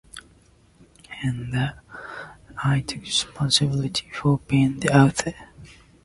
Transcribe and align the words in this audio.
And 1.21 1.53
that 1.53 1.77
I 2.63 2.79
took 2.79 3.01
responsibility 3.03 4.09
for 4.11 4.39
being 4.47 4.79
the 4.79 4.97
author? 4.97 5.35